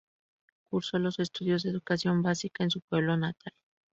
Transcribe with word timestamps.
Cursó 0.71 0.97
los 0.97 1.19
estudios 1.19 1.61
de 1.61 1.69
educación 1.69 2.23
básica 2.23 2.63
en 2.63 2.71
su 2.71 2.81
pueblo 2.81 3.17
natal. 3.17 3.53